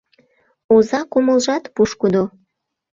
[0.75, 2.23] Оза кумылжат пушкыдо